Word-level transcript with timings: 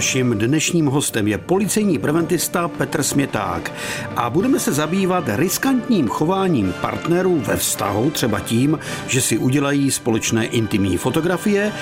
Naším 0.00 0.38
dnešním 0.38 0.86
hostem 0.86 1.28
je 1.28 1.38
policejní 1.38 1.98
preventista 1.98 2.68
Petr 2.68 3.02
Směták 3.02 3.72
a 4.16 4.30
budeme 4.30 4.60
se 4.60 4.72
zabývat 4.72 5.24
riskantním 5.28 6.08
chováním 6.08 6.74
partnerů 6.80 7.40
ve 7.40 7.56
vztahu, 7.56 8.10
třeba 8.10 8.40
tím, 8.40 8.78
že 9.08 9.20
si 9.20 9.38
udělají 9.38 9.90
společné 9.90 10.46
intimní 10.46 10.96
fotografie 10.96 11.72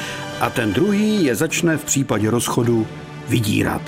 a 0.41 0.51
ten 0.51 0.73
druhý 0.73 1.25
je 1.25 1.35
začne 1.35 1.77
v 1.77 1.85
případě 1.85 2.31
rozchodu 2.31 2.87
vydírat. 3.29 3.83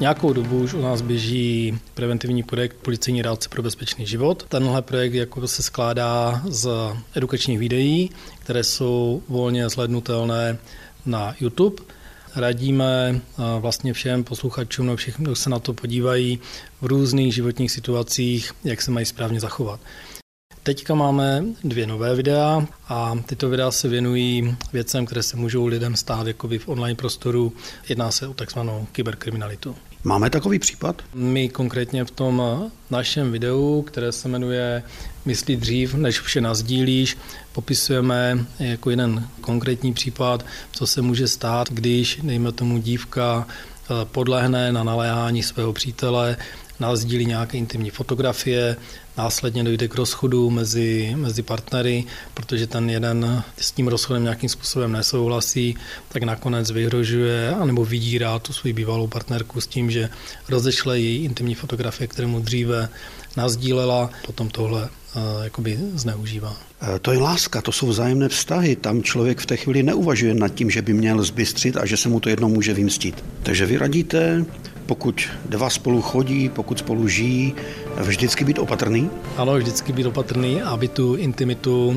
Nějakou 0.00 0.32
dobu 0.32 0.58
už 0.58 0.74
u 0.74 0.82
nás 0.82 1.00
běží 1.02 1.78
preventivní 1.94 2.42
projekt 2.42 2.76
Policejní 2.82 3.22
rádce 3.22 3.48
pro 3.48 3.62
bezpečný 3.62 4.06
život. 4.06 4.46
Tenhle 4.48 4.82
projekt 4.82 5.14
jako 5.14 5.48
se 5.48 5.62
skládá 5.62 6.42
z 6.48 6.68
edukačních 7.14 7.58
videí, 7.58 8.10
které 8.38 8.64
jsou 8.64 9.22
volně 9.28 9.68
zhlednutelné 9.68 10.58
na 11.06 11.34
YouTube. 11.40 11.82
Radíme 12.36 13.20
vlastně 13.58 13.92
všem 13.92 14.24
posluchačům, 14.24 14.86
no 14.86 14.96
všichni, 14.96 15.24
kdo 15.24 15.36
se 15.36 15.50
na 15.50 15.58
to 15.58 15.72
podívají, 15.72 16.38
v 16.80 16.86
různých 16.86 17.34
životních 17.34 17.72
situacích, 17.72 18.52
jak 18.64 18.82
se 18.82 18.90
mají 18.90 19.06
správně 19.06 19.40
zachovat. 19.40 19.80
Teďka 20.66 20.94
máme 20.94 21.44
dvě 21.64 21.86
nové 21.86 22.14
videa 22.14 22.66
a 22.88 23.14
tyto 23.26 23.48
videa 23.48 23.70
se 23.70 23.88
věnují 23.88 24.56
věcem, 24.72 25.06
které 25.06 25.22
se 25.22 25.36
můžou 25.36 25.66
lidem 25.66 25.96
stát 25.96 26.26
jakoby 26.26 26.58
v 26.58 26.68
online 26.68 26.94
prostoru. 26.94 27.52
Jedná 27.88 28.10
se 28.10 28.28
o 28.28 28.34
takzvanou 28.34 28.86
kyberkriminalitu. 28.92 29.76
Máme 30.04 30.30
takový 30.30 30.58
případ? 30.58 31.02
My 31.14 31.48
konkrétně 31.48 32.04
v 32.04 32.10
tom 32.10 32.42
našem 32.90 33.32
videu, 33.32 33.82
které 33.82 34.12
se 34.12 34.28
jmenuje 34.28 34.82
Myslí 35.24 35.56
dřív, 35.56 35.94
než 35.94 36.20
vše 36.20 36.40
nazdílíš, 36.40 37.16
popisujeme 37.52 38.46
jako 38.58 38.90
jeden 38.90 39.28
konkrétní 39.40 39.92
případ, 39.92 40.46
co 40.72 40.86
se 40.86 41.02
může 41.02 41.28
stát, 41.28 41.68
když, 41.70 42.20
dejme 42.22 42.52
tomu, 42.52 42.78
dívka 42.78 43.46
eh, 43.48 44.04
podlehne 44.04 44.72
na 44.72 44.84
naléhání 44.84 45.42
svého 45.42 45.72
přítele, 45.72 46.36
nazdílí 46.80 47.26
nějaké 47.26 47.58
intimní 47.58 47.90
fotografie, 47.90 48.76
následně 49.18 49.64
dojde 49.64 49.88
k 49.88 49.94
rozchodu 49.94 50.50
mezi, 50.50 51.12
mezi 51.16 51.42
partnery, 51.42 52.04
protože 52.34 52.66
ten 52.66 52.90
jeden 52.90 53.42
s 53.58 53.72
tím 53.72 53.88
rozchodem 53.88 54.22
nějakým 54.22 54.48
způsobem 54.48 54.92
nesouhlasí, 54.92 55.76
tak 56.08 56.22
nakonec 56.22 56.70
vyhrožuje 56.70 57.54
anebo 57.54 57.84
vydírá 57.84 58.38
tu 58.38 58.52
svou 58.52 58.72
bývalou 58.72 59.06
partnerku 59.06 59.60
s 59.60 59.66
tím, 59.66 59.90
že 59.90 60.08
rozešle 60.48 61.00
její 61.00 61.24
intimní 61.24 61.54
fotografie, 61.54 62.08
které 62.08 62.28
mu 62.28 62.40
dříve 62.40 62.88
nazdílela, 63.36 64.10
potom 64.26 64.48
tohle 64.48 64.82
uh, 64.82 65.44
jakoby 65.44 65.78
zneužívá. 65.94 66.56
E, 66.82 66.98
to 66.98 67.12
je 67.12 67.18
láska, 67.18 67.62
to 67.62 67.72
jsou 67.72 67.86
vzájemné 67.86 68.28
vztahy. 68.28 68.76
Tam 68.76 69.02
člověk 69.02 69.40
v 69.40 69.46
té 69.46 69.56
chvíli 69.56 69.82
neuvažuje 69.82 70.34
nad 70.34 70.48
tím, 70.48 70.70
že 70.70 70.82
by 70.82 70.92
měl 70.92 71.22
zbystřit 71.22 71.76
a 71.76 71.86
že 71.86 71.96
se 71.96 72.08
mu 72.08 72.20
to 72.20 72.28
jednou 72.28 72.48
může 72.48 72.74
vymstit. 72.74 73.24
Takže 73.42 73.66
vy 73.66 73.76
radíte 73.76 74.44
pokud 74.86 75.28
dva 75.44 75.70
spolu 75.70 76.02
chodí, 76.02 76.48
pokud 76.48 76.78
spolu 76.78 77.08
žijí, 77.08 77.54
vždycky 77.96 78.44
být 78.44 78.58
opatrný? 78.58 79.10
Ano, 79.36 79.54
vždycky 79.56 79.92
být 79.92 80.06
opatrný, 80.06 80.62
aby 80.62 80.88
tu 80.88 81.14
intimitu 81.14 81.88
uh, 81.88 81.96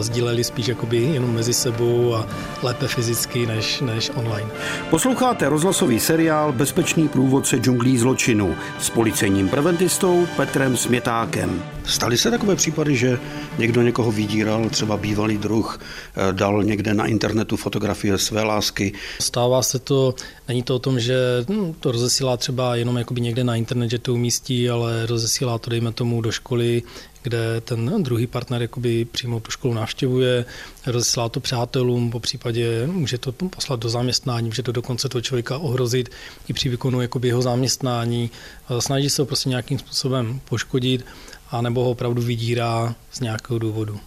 sdíleli 0.00 0.44
spíš 0.44 0.68
jakoby 0.68 0.96
jenom 0.96 1.34
mezi 1.34 1.54
sebou 1.54 2.14
a 2.14 2.26
lépe 2.62 2.88
fyzicky 2.88 3.46
než, 3.46 3.80
než 3.80 4.10
online. 4.14 4.50
Posloucháte 4.90 5.48
rozhlasový 5.48 6.00
seriál 6.00 6.52
Bezpečný 6.52 7.08
průvodce 7.08 7.56
džunglí 7.56 7.98
zločinu 7.98 8.56
s 8.80 8.90
policejním 8.90 9.48
preventistou 9.48 10.26
Petrem 10.36 10.76
Smětákem. 10.76 11.62
Staly 11.84 12.18
se 12.18 12.30
takové 12.30 12.56
případy, 12.56 12.96
že 12.96 13.18
někdo 13.58 13.82
někoho 13.82 14.12
vydíral, 14.12 14.68
třeba 14.70 14.96
bývalý 14.96 15.38
druh, 15.38 15.80
eh, 15.80 16.32
dal 16.32 16.64
někde 16.64 16.94
na 16.94 17.06
internetu 17.06 17.56
fotografie 17.56 18.18
své 18.18 18.42
lásky? 18.42 18.92
Stává 19.20 19.62
se 19.62 19.78
to, 19.78 20.14
není 20.48 20.62
to 20.62 20.76
o 20.76 20.78
tom, 20.78 21.00
že 21.00 21.16
hm, 21.48 21.74
to 21.80 21.92
rozesílá 21.92 22.36
třeba 22.36 22.76
jenom 22.76 22.96
jakoby 22.96 23.20
někde 23.20 23.44
na 23.44 23.56
internet, 23.56 23.90
že 23.90 23.98
to 23.98 24.14
umístí, 24.14 24.70
ale 24.70 25.06
rozesílá 25.06 25.58
to, 25.58 25.70
dejme 25.70 25.92
tomu, 25.92 26.20
do 26.20 26.32
školy, 26.32 26.82
kde 27.22 27.60
ten 27.60 28.02
druhý 28.02 28.26
partner 28.26 28.62
jakoby 28.62 29.04
přímo 29.04 29.40
tu 29.40 29.50
školu 29.50 29.74
navštěvuje, 29.74 30.44
rozesílá 30.86 31.28
to 31.28 31.40
přátelům, 31.40 32.10
po 32.10 32.20
případě 32.20 32.86
může 32.86 33.18
to 33.18 33.32
poslat 33.32 33.80
do 33.80 33.88
zaměstnání, 33.88 34.46
může 34.46 34.62
to 34.62 34.72
dokonce 34.72 35.08
toho 35.08 35.22
člověka 35.22 35.58
ohrozit 35.58 36.08
i 36.48 36.52
při 36.52 36.68
výkonu 36.68 37.00
jakoby 37.00 37.28
jeho 37.28 37.42
zaměstnání. 37.42 38.30
Snaží 38.78 39.10
se 39.10 39.22
ho 39.22 39.26
prostě 39.26 39.48
nějakým 39.48 39.78
způsobem 39.78 40.40
poškodit 40.48 41.06
a 41.50 41.62
nebo 41.62 41.84
ho 41.84 41.90
opravdu 41.90 42.22
vydírá 42.22 42.94
z 43.12 43.20
nějakého 43.20 43.58
důvodu. 43.58 44.00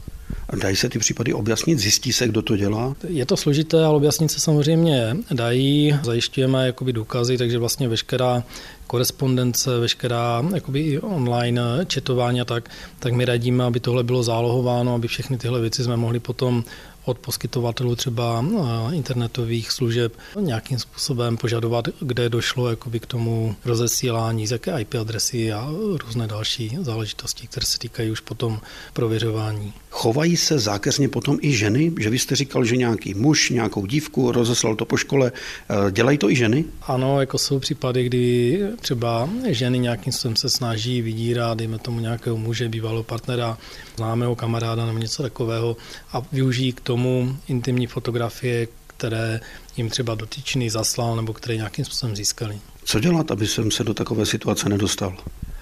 Dají 0.61 0.75
se 0.75 0.89
ty 0.89 0.99
případy 0.99 1.33
objasnit? 1.33 1.79
Zjistí 1.79 2.13
se, 2.13 2.27
kdo 2.27 2.41
to 2.41 2.57
dělá? 2.57 2.95
Je 3.07 3.25
to 3.25 3.37
složité, 3.37 3.85
ale 3.85 3.95
objasnit 3.95 4.31
se 4.31 4.39
samozřejmě 4.39 5.17
dají. 5.31 5.99
Zajišťujeme 6.03 6.65
jakoby 6.65 6.93
důkazy, 6.93 7.37
takže 7.37 7.57
vlastně 7.57 7.87
veškerá 7.87 8.43
korespondence, 8.91 9.79
veškerá 9.79 10.43
jakoby 10.53 10.99
online 10.99 11.61
četování 11.87 12.41
a 12.41 12.45
tak, 12.45 12.69
tak 12.99 13.13
my 13.13 13.25
radíme, 13.25 13.63
aby 13.63 13.79
tohle 13.79 14.03
bylo 14.03 14.23
zálohováno, 14.23 14.95
aby 14.95 15.07
všechny 15.07 15.37
tyhle 15.37 15.61
věci 15.61 15.83
jsme 15.83 15.97
mohli 15.97 16.19
potom 16.19 16.63
od 17.05 17.19
poskytovatelů 17.19 17.95
třeba 17.95 18.45
internetových 18.93 19.71
služeb 19.71 20.13
nějakým 20.39 20.79
způsobem 20.79 21.37
požadovat, 21.37 21.87
kde 21.99 22.29
došlo 22.29 22.69
jakoby 22.69 22.99
k 22.99 23.05
tomu 23.05 23.55
rozesílání, 23.65 24.47
z 24.47 24.51
jaké 24.51 24.81
IP 24.81 24.95
adresy 24.95 25.53
a 25.53 25.69
různé 26.05 26.27
další 26.27 26.77
záležitosti, 26.81 27.47
které 27.47 27.65
se 27.65 27.79
týkají 27.79 28.11
už 28.11 28.19
potom 28.19 28.59
prověřování. 28.93 29.73
Chovají 29.89 30.37
se 30.37 30.59
zákeřně 30.59 31.09
potom 31.09 31.37
i 31.41 31.53
ženy? 31.53 31.93
Že 31.99 32.09
vy 32.09 32.19
jste 32.19 32.35
říkal, 32.35 32.65
že 32.65 32.77
nějaký 32.77 33.13
muž, 33.13 33.49
nějakou 33.49 33.85
dívku 33.85 34.31
rozeslal 34.31 34.75
to 34.75 34.85
po 34.85 34.97
škole. 34.97 35.31
Eh, 35.69 35.91
dělají 35.91 36.17
to 36.17 36.29
i 36.29 36.35
ženy? 36.35 36.65
Ano, 36.81 37.19
jako 37.19 37.37
jsou 37.37 37.59
případy, 37.59 38.03
kdy 38.03 38.59
třeba 38.81 39.29
ženy 39.47 39.79
nějakým 39.79 40.13
způsobem 40.13 40.35
se 40.35 40.49
snaží 40.49 41.01
vydírat, 41.01 41.57
dejme 41.57 41.79
tomu 41.79 41.99
nějakého 41.99 42.37
muže, 42.37 42.69
bývalého 42.69 43.03
partnera, 43.03 43.57
známého 43.97 44.35
kamaráda 44.35 44.85
nebo 44.85 44.99
něco 44.99 45.23
takového 45.23 45.77
a 46.11 46.21
využijí 46.31 46.73
k 46.73 46.81
tomu 46.81 47.37
intimní 47.47 47.87
fotografie, 47.87 48.67
které 48.87 49.39
jim 49.77 49.89
třeba 49.89 50.15
dotyčný 50.15 50.69
zaslal 50.69 51.15
nebo 51.15 51.33
které 51.33 51.55
nějakým 51.55 51.85
způsobem 51.85 52.15
získali. 52.15 52.59
Co 52.83 52.99
dělat, 52.99 53.31
aby 53.31 53.47
jsem 53.47 53.71
se 53.71 53.83
do 53.83 53.93
takové 53.93 54.25
situace 54.25 54.69
nedostal? 54.69 55.17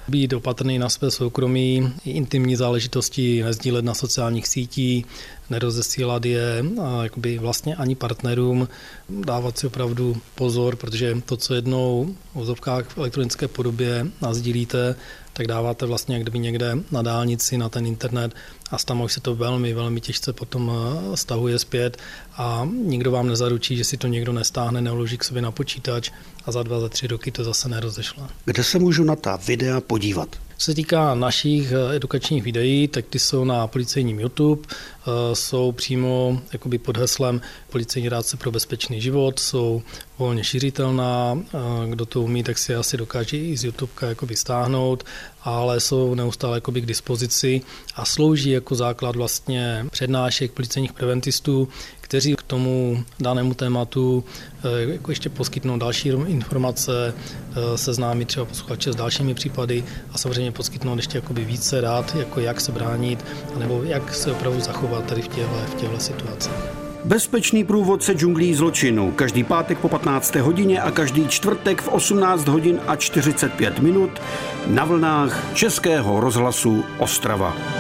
Být 0.08 0.34
opatrný 0.34 0.80
na 0.80 0.90
své 0.90 1.12
soukromí, 1.12 1.94
intimní 2.06 2.56
záležitosti 2.56 3.44
nezdílet 3.44 3.86
na 3.86 3.94
sociálních 3.94 4.48
sítích, 4.48 5.06
nerozesílat 5.50 6.26
je 6.26 6.66
a 6.84 7.04
jakoby 7.04 7.38
vlastně 7.38 7.76
ani 7.76 7.96
partnerům, 7.96 8.68
dávat 9.10 9.58
si 9.58 9.68
opravdu 9.68 10.18
pozor, 10.36 10.76
protože 10.76 11.22
to, 11.26 11.38
co 11.38 11.54
jednou 11.54 12.16
v 12.32 12.36
vozovkách 12.36 12.86
v 12.90 12.98
elektronické 12.98 13.48
podobě 13.48 14.08
nazdílíte, 14.22 14.96
tak 15.34 15.48
dáváte 15.48 15.86
vlastně 15.86 16.16
jak 16.16 16.24
kdyby 16.24 16.40
někde 16.40 16.78
na 16.92 17.02
dálnici, 17.02 17.58
na 17.58 17.70
ten 17.70 17.86
internet 17.86 18.36
a 18.72 18.78
tam 18.78 19.02
už 19.02 19.14
se 19.14 19.22
to 19.22 19.36
velmi, 19.36 19.74
velmi 19.74 20.02
těžce 20.02 20.34
potom 20.34 20.72
eh, 20.72 21.18
stahuje 21.18 21.60
zpět 21.60 21.98
a 22.38 22.68
nikdo 22.84 23.12
vám 23.12 23.28
nezaručí, 23.28 23.78
že 23.78 23.84
si 23.84 23.98
to 23.98 24.08
někdo 24.08 24.34
nestáhne, 24.34 24.82
neuloží 24.82 25.18
k 25.18 25.24
sobě 25.24 25.42
na 25.42 25.52
počítač 25.52 26.12
a 26.46 26.52
za 26.52 26.64
dva, 26.64 26.80
za 26.80 26.90
tři 26.90 27.08
roky 27.08 27.32
to 27.32 27.44
zase 27.44 27.70
nerozešle. 27.70 28.28
Kde 28.46 28.64
se 28.64 28.80
můžu 28.80 29.04
na 29.04 29.16
ta 29.16 29.36
videa 29.36 29.82
podívat? 29.82 30.49
Co 30.60 30.66
se 30.66 30.76
týká 30.76 31.16
našich 31.16 31.72
eh, 31.72 31.96
edukačních 31.96 32.44
videí, 32.44 32.88
tak 32.88 33.06
ty 33.10 33.20
jsou 33.20 33.44
na 33.44 33.68
policejním 33.68 34.20
YouTube, 34.20 34.62
eh, 34.68 35.36
jsou 35.36 35.72
přímo 35.72 36.42
jakoby 36.54 36.78
pod 36.78 36.98
heslem 36.98 37.42
Policejní 37.70 38.10
rádce 38.10 38.38
pro 38.38 38.52
bezpečný 38.52 39.02
život, 39.02 39.40
jsou 39.40 39.82
volně 40.18 40.44
šířitelná, 40.44 41.40
eh, 41.44 41.58
kdo 41.90 42.06
to 42.06 42.22
umí, 42.22 42.44
tak 42.44 42.58
si 42.58 42.76
asi 42.76 42.98
dokáže 42.98 43.38
i 43.38 43.58
z 43.58 43.64
YouTube 43.64 43.92
jakoby 44.02 44.36
stáhnout, 44.36 45.04
ale 45.44 45.80
jsou 45.80 46.16
neustále 46.16 46.58
jakoby 46.58 46.82
k 46.82 46.86
dispozici 46.86 47.62
a 47.96 48.06
slouží 48.06 48.50
jako 48.50 48.76
základ 48.76 49.16
vlastně 49.16 49.86
přednášek 49.92 50.52
policejních 50.52 50.94
preventistů, 50.94 51.68
kteří 52.02 52.36
tomu 52.50 53.04
danému 53.20 53.54
tématu 53.54 54.24
eh, 54.64 54.92
jako 54.92 55.12
ještě 55.12 55.30
poskytnou 55.30 55.78
další 55.78 56.10
informace, 56.10 57.14
eh, 57.14 57.78
seznámit 57.78 58.28
třeba 58.28 58.46
posluchače 58.46 58.94
s 58.94 58.96
dalšími 58.96 59.34
případy 59.34 59.84
a 60.14 60.18
samozřejmě 60.18 60.52
poskytnout 60.52 60.96
ještě 60.96 61.18
jakoby 61.18 61.46
více 61.46 61.82
rád, 61.82 62.16
jako 62.16 62.40
jak 62.40 62.62
se 62.62 62.72
bránit, 62.72 63.26
nebo 63.58 63.84
jak 63.84 64.14
se 64.14 64.32
opravdu 64.32 64.60
zachovat 64.60 65.06
tady 65.06 65.22
v 65.22 65.28
těchto, 65.28 65.56
v 65.72 65.76
těchto 65.76 66.00
situacích. 66.00 66.54
Bezpečný 67.06 67.64
průvodce 67.64 68.14
džunglí 68.14 68.56
zločinu. 68.56 69.12
Každý 69.12 69.44
pátek 69.44 69.78
po 69.78 69.90
15. 69.90 70.36
hodině 70.36 70.82
a 70.82 70.92
každý 70.92 71.28
čtvrtek 71.28 71.82
v 71.82 71.88
18 71.88 72.48
hodin 72.48 72.80
a 72.88 72.96
45 72.96 73.80
minut 73.80 74.12
na 74.68 74.86
vlnách 74.86 75.54
Českého 75.54 76.20
rozhlasu 76.20 76.84
Ostrava. 76.98 77.79